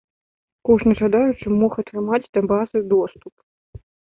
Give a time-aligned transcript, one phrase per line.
[0.69, 3.33] Кожны жадаючы мог атрымаць да базы доступ.